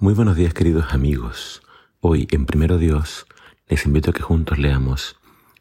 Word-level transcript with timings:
Muy 0.00 0.12
buenos 0.12 0.34
días 0.34 0.52
queridos 0.52 0.92
amigos. 0.92 1.62
Hoy 2.00 2.26
en 2.32 2.46
Primero 2.46 2.78
Dios 2.78 3.26
les 3.68 3.86
invito 3.86 4.10
a 4.10 4.12
que 4.12 4.22
juntos 4.22 4.58
leamos 4.58 5.16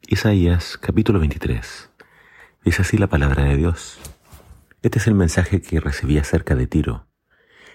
Isaías 0.08 0.76
capítulo 0.82 1.20
23. 1.20 1.92
Dice 2.66 2.82
así 2.82 2.98
la 2.98 3.06
palabra 3.06 3.44
de 3.44 3.56
Dios. 3.56 4.00
Este 4.82 4.98
es 4.98 5.06
el 5.06 5.14
mensaje 5.14 5.62
que 5.62 5.80
recibí 5.80 6.18
acerca 6.18 6.56
de 6.56 6.66
Tiro. 6.66 7.06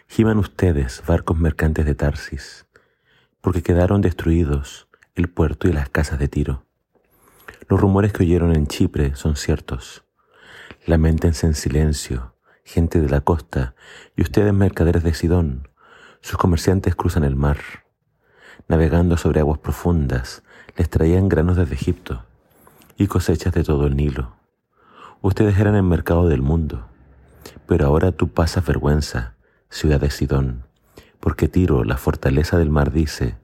Giman 0.08 0.38
ustedes, 0.38 1.04
barcos 1.06 1.38
mercantes 1.38 1.86
de 1.86 1.95
Tarsis, 1.95 2.66
porque 3.40 3.62
quedaron 3.62 4.00
destruidos 4.00 4.88
el 5.14 5.29
puerto 5.29 5.68
y 5.68 5.72
las 5.72 5.88
casas 5.88 6.18
de 6.18 6.27
Tiro. 6.27 6.66
Los 7.68 7.80
rumores 7.80 8.12
que 8.12 8.25
oyeron 8.25 8.54
en 8.54 8.66
Chipre 8.66 9.14
son 9.14 9.36
ciertos. 9.36 10.04
Lamentense 10.86 11.46
en 11.46 11.54
silencio, 11.54 12.34
gente 12.64 13.00
de 13.00 13.09
la 13.09 13.20
costa, 13.20 13.77
y 14.16 14.22
ustedes 14.22 14.52
mercaderes 14.52 15.04
de 15.04 15.14
Sidón, 15.14 15.68
sus 16.21 16.39
comerciantes 16.39 16.95
cruzan 16.95 17.25
el 17.25 17.37
mar. 17.37 17.59
Navegando 18.69 19.16
sobre 19.16 19.41
aguas 19.41 19.59
profundas, 19.59 20.42
les 20.77 20.91
traían 20.91 21.29
granos 21.29 21.56
desde 21.56 21.75
Egipto 21.75 22.25
y 22.97 23.06
cosechas 23.06 23.55
de 23.55 23.65
todo 23.65 23.87
el 23.87 23.97
Nilo. 23.97 24.37
Ustedes 25.20 25.59
eran 25.59 25.75
el 25.75 25.83
mercado 25.83 26.28
del 26.28 26.42
mundo, 26.42 26.87
pero 27.66 27.87
ahora 27.87 28.12
tú 28.12 28.28
pasas 28.28 28.66
vergüenza, 28.66 29.34
ciudad 29.70 30.01
de 30.01 30.11
Sidón, 30.11 30.65
porque 31.20 31.48
Tiro, 31.48 31.84
la 31.84 31.97
fortaleza 31.97 32.59
del 32.59 32.70
mar, 32.70 32.92
dice, 32.92 33.37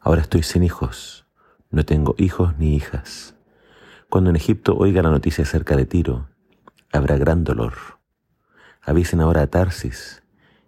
ahora 0.00 0.22
estoy 0.22 0.42
sin 0.42 0.62
hijos, 0.62 1.26
no 1.70 1.84
tengo 1.84 2.14
hijos 2.18 2.56
ni 2.58 2.74
hijas. 2.74 3.34
Cuando 4.08 4.30
en 4.30 4.36
Egipto 4.36 4.76
oiga 4.76 5.02
la 5.02 5.10
noticia 5.10 5.44
acerca 5.44 5.76
de 5.76 5.86
Tiro, 5.86 6.28
habrá 6.92 7.16
gran 7.16 7.44
dolor. 7.44 7.74
Avisen 8.82 9.20
ahora 9.20 9.42
a 9.42 9.46
Tarsis, 9.46 10.21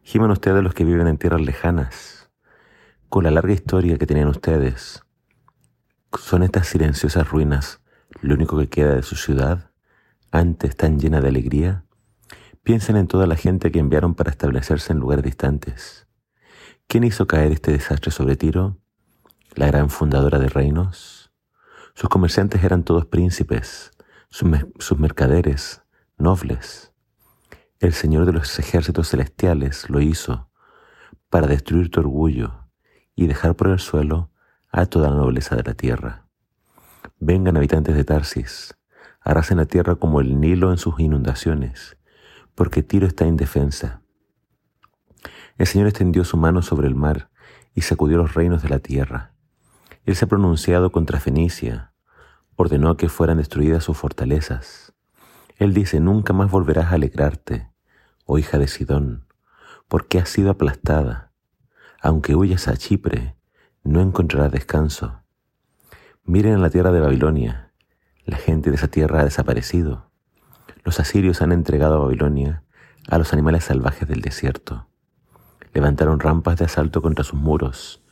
Giman 0.07 0.31
ustedes 0.31 0.63
los 0.63 0.75
que 0.75 0.85
viven 0.85 1.09
en 1.09 1.17
tierras 1.17 1.41
lejanas, 1.41 2.31
con 3.09 3.25
la 3.25 3.31
larga 3.31 3.55
historia 3.55 3.97
que 3.97 4.07
tenían 4.07 4.29
ustedes. 4.29 5.03
¿Son 6.19 6.43
estas 6.43 6.69
silenciosas 6.69 7.29
ruinas 7.31 7.81
lo 8.21 8.35
único 8.35 8.59
que 8.59 8.69
queda 8.69 8.95
de 8.95 9.03
su 9.03 9.17
ciudad, 9.17 9.71
antes 10.31 10.77
tan 10.77 11.01
llena 11.01 11.23
de 11.23 11.29
alegría? 11.29 11.87
Piensen 12.63 12.97
en 12.97 13.07
toda 13.07 13.27
la 13.27 13.37
gente 13.37 13.73
que 13.73 13.79
enviaron 13.79 14.15
para 14.15 14.31
establecerse 14.31 14.93
en 14.93 14.99
lugares 14.99 15.25
distantes. 15.25 16.07
¿Quién 16.87 17.05
hizo 17.05 17.27
caer 17.27 17.53
este 17.53 17.73
desastre 17.73 18.11
sobre 18.11 18.37
Tiro? 18.37 18.77
La 19.55 19.69
gran 19.69 19.89
fundadora 19.89 20.39
de 20.39 20.51
reinos. 20.51 21.33
Sus 21.95 22.11
comerciantes 22.11 22.63
eran 22.63 22.85
todos 22.85 23.07
príncipes, 23.07 23.91
sus 24.29 24.99
mercaderes, 24.99 25.83
nobles. 26.19 26.94
El 27.85 27.93
Señor 27.93 28.25
de 28.25 28.33
los 28.33 28.59
ejércitos 28.59 29.11
celestiales 29.11 29.91
lo 29.91 30.01
hizo 30.01 30.49
para 31.29 31.47
destruir 31.47 31.91
tu 31.91 32.01
orgullo 32.01 32.65
y 33.15 33.27
dejar 33.27 33.57
por 33.57 33.69
el 33.69 33.79
suelo 33.79 34.31
a 34.73 34.87
toda 34.87 35.11
la 35.11 35.17
nobleza 35.17 35.55
de 35.55 35.65
la 35.65 35.75
tierra. 35.75 36.27
Vengan 37.19 37.59
habitantes 37.59 37.95
de 37.95 38.03
Tarsis, 38.03 38.75
arrasen 39.21 39.59
la 39.59 39.67
tierra 39.67 39.97
como 39.97 40.23
el 40.23 40.41
Nilo 40.41 40.71
en 40.71 40.79
sus 40.79 40.99
inundaciones, 40.99 41.99
porque 42.55 42.83
Tiro 42.83 43.07
está 43.07 43.27
indefensa. 43.27 44.01
El 45.59 45.67
Señor 45.67 45.89
extendió 45.89 46.25
su 46.25 46.39
mano 46.39 46.63
sobre 46.63 46.89
el 46.89 46.95
mar 46.95 47.29
y 47.75 47.83
sacudió 47.83 48.17
los 48.17 48.33
reinos 48.33 48.63
de 48.63 48.71
la 48.71 48.79
tierra. 48.79 49.35
Él 50.07 50.17
se 50.17 50.25
ha 50.25 50.29
pronunciado 50.29 50.91
contra 50.91 51.21
Fenicia, 51.21 51.93
ordenó 52.57 52.97
que 52.97 53.11
fueran 53.11 53.37
destruidas 53.37 53.85
sus 53.85 53.99
fortalezas. 53.99 54.95
Él 55.59 55.75
dice, 55.75 56.01
nunca 56.01 56.33
más 56.33 56.51
volverás 56.51 56.87
a 56.87 56.95
alegrarte, 56.95 57.74
oh 58.25 58.39
hija 58.39 58.59
de 58.59 58.69
Sidón, 58.69 59.27
porque 59.89 60.19
has 60.19 60.29
sido 60.29 60.51
aplastada. 60.51 61.33
Aunque 62.01 62.35
huyas 62.35 62.69
a 62.69 62.77
Chipre, 62.77 63.37
no 63.83 64.01
encontrarás 64.01 64.53
descanso. 64.53 65.23
Miren 66.25 66.55
a 66.55 66.59
la 66.59 66.71
tierra 66.71 66.93
de 66.93 67.01
Babilonia, 67.01 67.73
la 68.25 68.37
gente 68.37 68.71
de 68.71 68.77
esa 68.77 68.89
tierra 68.89 69.21
ha 69.21 69.25
desaparecido. 69.25 70.11
Los 70.85 71.01
asirios 71.01 71.43
han 71.43 71.53
entregado 71.53 71.97
a 71.97 72.05
Babilonia 72.05 72.65
a 73.09 73.19
los 73.19 73.33
animales 73.33 73.65
salvajes 73.65 74.09
del 74.09 74.23
desierto. 74.23 74.89
Levantaron 75.73 76.21
rampas 76.21 76.57
de 76.57 76.65
asalto 76.65 77.03
contra 77.03 77.25
sus 77.25 77.39
muros, 77.39 78.03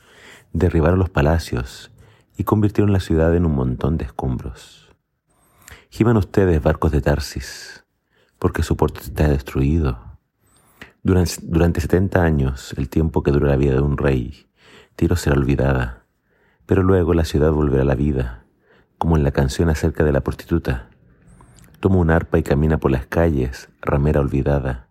derribaron 0.53 0.99
los 0.99 1.11
palacios 1.11 1.91
y 2.37 2.45
convirtieron 2.45 2.93
la 2.93 3.01
ciudad 3.01 3.35
en 3.35 3.47
un 3.47 3.55
montón 3.55 3.97
de 3.97 4.05
escombros. 4.05 4.95
Giman 5.91 6.17
ustedes 6.17 6.63
barcos 6.63 6.93
de 6.93 7.01
Tarsis, 7.01 7.82
porque 8.43 8.65
su 8.65 8.77
puerto 8.77 8.99
está 9.01 9.29
destruido. 9.29 10.19
Durante, 11.05 11.35
durante 11.43 11.81
70 11.81 12.25
años, 12.25 12.75
el 12.77 12.89
tiempo 12.89 13.23
que 13.23 13.31
dura 13.31 13.47
la 13.47 13.55
vida 13.55 13.75
de 13.75 13.81
un 13.83 13.97
rey, 13.97 14.49
Tiro 14.97 15.15
será 15.15 15.37
olvidada, 15.37 16.07
pero 16.67 16.83
luego 16.83 17.15
la 17.15 17.25
ciudad 17.25 17.53
volverá 17.53 17.83
a 17.83 17.87
la 17.87 17.95
vida, 17.95 18.45
como 18.99 19.17
en 19.17 19.23
la 19.23 19.31
canción 19.31 19.69
acerca 19.69 20.03
de 20.03 20.11
la 20.11 20.23
prostituta. 20.23 20.89
Toma 21.79 21.99
un 21.99 22.11
arpa 22.11 22.37
y 22.37 22.43
camina 22.43 22.79
por 22.79 22.91
las 22.91 23.07
calles, 23.07 23.69
ramera 23.81 24.19
olvidada. 24.19 24.89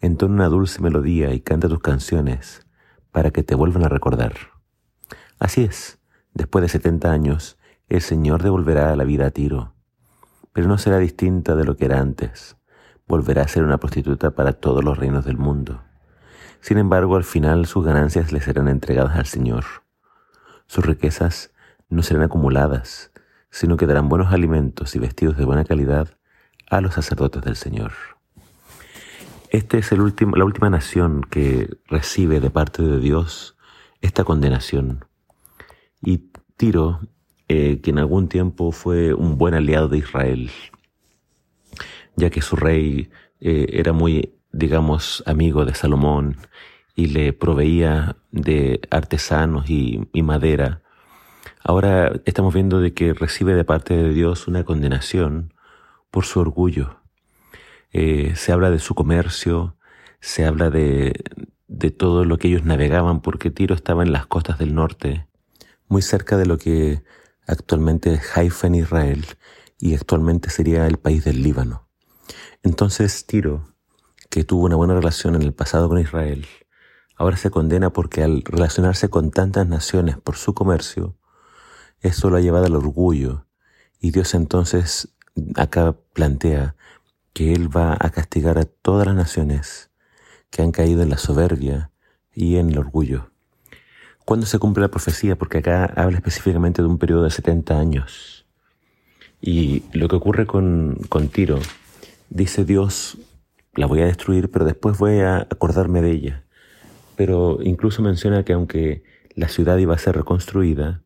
Entona 0.00 0.34
una 0.34 0.48
dulce 0.48 0.80
melodía 0.80 1.34
y 1.34 1.40
canta 1.40 1.68
tus 1.68 1.80
canciones 1.80 2.64
para 3.10 3.32
que 3.32 3.42
te 3.42 3.56
vuelvan 3.56 3.84
a 3.84 3.88
recordar. 3.88 4.34
Así 5.40 5.64
es, 5.64 5.98
después 6.34 6.62
de 6.62 6.68
70 6.68 7.10
años, 7.10 7.58
el 7.88 8.00
Señor 8.00 8.44
devolverá 8.44 8.94
la 8.94 9.02
vida 9.02 9.26
a 9.26 9.30
Tiro, 9.32 9.74
pero 10.52 10.68
no 10.68 10.78
será 10.78 10.98
distinta 10.98 11.56
de 11.56 11.64
lo 11.64 11.76
que 11.76 11.86
era 11.86 11.98
antes 11.98 12.59
volverá 13.10 13.42
a 13.42 13.48
ser 13.48 13.64
una 13.64 13.78
prostituta 13.78 14.30
para 14.30 14.52
todos 14.52 14.84
los 14.84 14.96
reinos 14.96 15.24
del 15.24 15.36
mundo. 15.36 15.82
Sin 16.60 16.78
embargo, 16.78 17.16
al 17.16 17.24
final 17.24 17.66
sus 17.66 17.84
ganancias 17.84 18.30
le 18.32 18.40
serán 18.40 18.68
entregadas 18.68 19.16
al 19.16 19.26
Señor. 19.26 19.64
Sus 20.68 20.86
riquezas 20.86 21.52
no 21.88 22.04
serán 22.04 22.22
acumuladas, 22.22 23.10
sino 23.50 23.76
que 23.76 23.86
darán 23.86 24.08
buenos 24.08 24.32
alimentos 24.32 24.94
y 24.94 25.00
vestidos 25.00 25.36
de 25.36 25.44
buena 25.44 25.64
calidad 25.64 26.08
a 26.70 26.80
los 26.80 26.94
sacerdotes 26.94 27.42
del 27.42 27.56
Señor. 27.56 27.90
Esta 29.48 29.76
es 29.76 29.90
la 29.90 30.44
última 30.44 30.70
nación 30.70 31.22
que 31.28 31.68
recibe 31.88 32.38
de 32.38 32.50
parte 32.50 32.84
de 32.84 33.00
Dios 33.00 33.56
esta 34.00 34.22
condenación. 34.22 35.04
Y 36.00 36.30
Tiro, 36.56 37.00
eh, 37.48 37.80
que 37.80 37.90
en 37.90 37.98
algún 37.98 38.28
tiempo 38.28 38.70
fue 38.70 39.14
un 39.14 39.36
buen 39.36 39.54
aliado 39.54 39.88
de 39.88 39.98
Israel, 39.98 40.52
ya 42.20 42.30
que 42.30 42.42
su 42.42 42.54
rey 42.56 43.10
eh, 43.40 43.66
era 43.72 43.92
muy, 43.92 44.34
digamos, 44.52 45.24
amigo 45.26 45.64
de 45.64 45.74
Salomón 45.74 46.36
y 46.94 47.06
le 47.06 47.32
proveía 47.32 48.16
de 48.30 48.80
artesanos 48.90 49.68
y, 49.70 50.06
madera. 50.22 50.82
Ahora 51.64 52.12
estamos 52.26 52.54
viendo 52.54 52.80
de 52.80 52.92
que 52.92 53.14
recibe 53.14 53.54
de 53.54 53.64
parte 53.64 53.96
de 53.96 54.12
Dios 54.12 54.46
una 54.46 54.64
condenación 54.64 55.54
por 56.10 56.24
su 56.24 56.40
orgullo. 56.40 57.00
Eh, 57.92 58.34
se 58.36 58.52
habla 58.52 58.70
de 58.70 58.78
su 58.78 58.94
comercio, 58.94 59.76
se 60.20 60.44
habla 60.44 60.70
de, 60.70 61.14
de 61.68 61.90
todo 61.90 62.24
lo 62.24 62.36
que 62.38 62.48
ellos 62.48 62.64
navegaban, 62.64 63.20
porque 63.22 63.50
Tiro 63.50 63.74
estaba 63.74 64.02
en 64.02 64.12
las 64.12 64.26
costas 64.26 64.58
del 64.58 64.74
norte, 64.74 65.26
muy 65.88 66.02
cerca 66.02 66.36
de 66.36 66.46
lo 66.46 66.58
que 66.58 67.02
actualmente 67.46 68.12
es 68.12 68.36
Haifa 68.36 68.66
en 68.66 68.74
Israel 68.76 69.24
y 69.78 69.94
actualmente 69.94 70.50
sería 70.50 70.86
el 70.86 70.98
país 70.98 71.24
del 71.24 71.42
Líbano. 71.42 71.89
Entonces 72.62 73.24
Tiro, 73.26 73.74
que 74.28 74.44
tuvo 74.44 74.66
una 74.66 74.76
buena 74.76 74.94
relación 74.94 75.34
en 75.34 75.42
el 75.42 75.54
pasado 75.54 75.88
con 75.88 75.98
Israel, 75.98 76.46
ahora 77.16 77.36
se 77.36 77.50
condena 77.50 77.90
porque 77.90 78.22
al 78.22 78.42
relacionarse 78.44 79.08
con 79.08 79.30
tantas 79.30 79.66
naciones 79.66 80.18
por 80.18 80.36
su 80.36 80.52
comercio, 80.52 81.16
eso 82.00 82.28
lo 82.28 82.36
ha 82.36 82.40
llevado 82.40 82.66
al 82.66 82.76
orgullo 82.76 83.46
y 83.98 84.10
Dios 84.10 84.34
entonces 84.34 85.08
acá 85.56 85.96
plantea 86.12 86.76
que 87.32 87.54
Él 87.54 87.74
va 87.74 87.96
a 87.98 88.10
castigar 88.10 88.58
a 88.58 88.64
todas 88.64 89.06
las 89.06 89.16
naciones 89.16 89.90
que 90.50 90.62
han 90.62 90.72
caído 90.72 91.02
en 91.02 91.10
la 91.10 91.18
soberbia 91.18 91.90
y 92.34 92.56
en 92.56 92.70
el 92.70 92.78
orgullo. 92.78 93.30
¿Cuándo 94.24 94.46
se 94.46 94.58
cumple 94.58 94.82
la 94.82 94.90
profecía? 94.90 95.36
Porque 95.36 95.58
acá 95.58 95.86
habla 95.96 96.18
específicamente 96.18 96.82
de 96.82 96.88
un 96.88 96.98
periodo 96.98 97.24
de 97.24 97.30
70 97.30 97.78
años. 97.78 98.46
Y 99.40 99.84
lo 99.92 100.08
que 100.08 100.16
ocurre 100.16 100.46
con, 100.46 100.98
con 101.08 101.28
Tiro 101.28 101.58
dice 102.30 102.64
Dios, 102.64 103.18
la 103.74 103.86
voy 103.86 104.00
a 104.00 104.06
destruir, 104.06 104.50
pero 104.50 104.64
después 104.64 104.98
voy 104.98 105.18
a 105.20 105.38
acordarme 105.38 106.00
de 106.00 106.10
ella. 106.12 106.44
Pero 107.16 107.58
incluso 107.62 108.02
menciona 108.02 108.44
que 108.44 108.54
aunque 108.54 109.02
la 109.34 109.48
ciudad 109.48 109.76
iba 109.78 109.94
a 109.94 109.98
ser 109.98 110.16
reconstruida, 110.16 111.02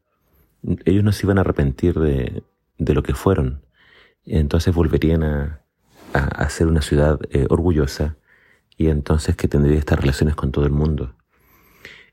ellos 0.85 1.05
no 1.05 1.13
se 1.13 1.27
iban 1.27 1.39
a 1.39 1.43
arrepentir 1.43 1.95
de, 1.99 2.43
lo 2.79 3.03
que 3.03 3.15
fueron. 3.15 3.63
Entonces 4.25 4.75
volverían 4.75 5.23
a, 5.23 5.61
a, 6.13 6.49
ser 6.49 6.69
una 6.69 6.81
ciudad 6.81 7.19
eh, 7.31 7.47
orgullosa 7.51 8.17
y 8.77 8.89
entonces 8.89 9.37
que 9.37 9.49
tendría 9.49 9.79
estas 9.79 9.99
relaciones 9.99 10.35
con 10.37 10.53
todo 10.53 10.65
el 10.65 10.73
mundo. 10.73 11.15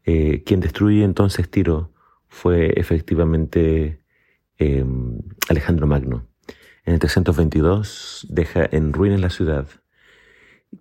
Eh, 0.03 0.43
quien 0.43 0.59
destruye 0.59 1.03
entonces 1.03 1.49
Tiro 1.49 1.91
fue 2.27 2.73
efectivamente 2.75 4.01
eh, 4.57 4.85
Alejandro 5.49 5.87
Magno. 5.87 6.30
En 6.83 6.93
el 6.93 6.99
322 6.99 8.27
deja 8.29 8.67
en 8.71 8.93
ruinas 8.93 9.21
la 9.21 9.29
ciudad 9.29 9.67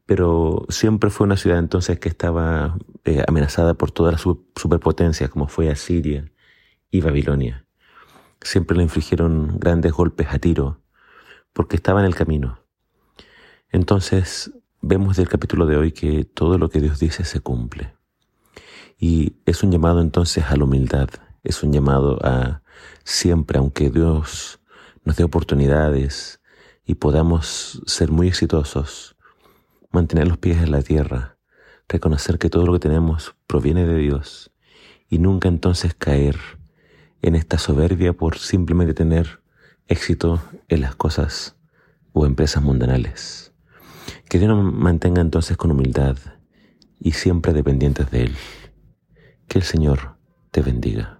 pero 0.06 0.66
siempre 0.68 1.10
fue 1.10 1.26
una 1.26 1.36
ciudad 1.36 1.58
entonces 1.58 1.98
que 1.98 2.08
estaba 2.08 2.78
eh, 3.04 3.22
amenazada 3.26 3.74
por 3.74 3.90
todas 3.90 4.12
las 4.12 4.20
superpotencias 4.20 5.30
como 5.30 5.48
fue 5.48 5.70
Asiria 5.70 6.30
y 6.90 7.00
Babilonia. 7.00 7.66
Siempre 8.40 8.76
le 8.76 8.84
infligieron 8.84 9.58
grandes 9.58 9.92
golpes 9.92 10.28
a 10.30 10.38
tiro 10.38 10.80
porque 11.52 11.76
estaba 11.76 12.00
en 12.00 12.06
el 12.06 12.14
camino. 12.14 12.60
Entonces 13.70 14.52
vemos 14.80 15.16
del 15.16 15.28
capítulo 15.28 15.66
de 15.66 15.76
hoy 15.76 15.92
que 15.92 16.24
todo 16.24 16.56
lo 16.56 16.70
que 16.70 16.80
Dios 16.80 16.98
dice 16.98 17.24
se 17.24 17.40
cumple. 17.40 17.94
Y 18.98 19.34
es 19.44 19.62
un 19.62 19.72
llamado 19.72 20.00
entonces 20.00 20.44
a 20.44 20.56
la 20.56 20.64
humildad, 20.64 21.08
es 21.42 21.62
un 21.62 21.72
llamado 21.72 22.18
a 22.22 22.62
siempre, 23.02 23.58
aunque 23.58 23.90
Dios 23.90 24.59
nos 25.04 25.16
dé 25.16 25.24
oportunidades 25.24 26.40
y 26.84 26.94
podamos 26.94 27.82
ser 27.86 28.10
muy 28.10 28.28
exitosos, 28.28 29.16
mantener 29.90 30.28
los 30.28 30.38
pies 30.38 30.58
en 30.58 30.70
la 30.70 30.82
tierra, 30.82 31.36
reconocer 31.88 32.38
que 32.38 32.50
todo 32.50 32.66
lo 32.66 32.72
que 32.72 32.78
tenemos 32.80 33.34
proviene 33.46 33.86
de 33.86 33.96
Dios 33.96 34.52
y 35.08 35.18
nunca 35.18 35.48
entonces 35.48 35.94
caer 35.94 36.36
en 37.22 37.34
esta 37.34 37.58
soberbia 37.58 38.12
por 38.12 38.38
simplemente 38.38 38.94
tener 38.94 39.40
éxito 39.88 40.40
en 40.68 40.80
las 40.80 40.94
cosas 40.94 41.56
o 42.12 42.26
empresas 42.26 42.62
mundanales. 42.62 43.52
Que 44.28 44.38
Dios 44.38 44.50
nos 44.50 44.72
mantenga 44.72 45.20
entonces 45.20 45.56
con 45.56 45.70
humildad 45.70 46.16
y 47.00 47.12
siempre 47.12 47.52
dependientes 47.52 48.10
de 48.10 48.22
Él. 48.24 48.36
Que 49.48 49.58
el 49.58 49.64
Señor 49.64 50.16
te 50.50 50.62
bendiga. 50.62 51.19